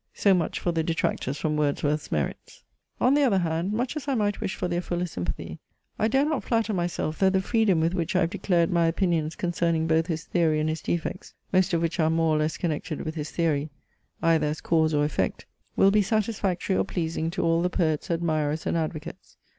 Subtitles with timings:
[0.15, 2.63] So much for the detractors from Wordsworth's merits.
[2.99, 5.59] On the other hand, much as I might wish for their fuller sympathy,
[5.99, 9.35] I dare not flatter myself, that the freedom with which I have declared my opinions
[9.35, 13.01] concerning both his theory and his defects, most of which are more or less connected
[13.03, 13.69] with his theory,
[14.23, 15.45] either as cause or effect,
[15.75, 19.37] will be satisfactory or pleasing to all the poet's admirers and advocates.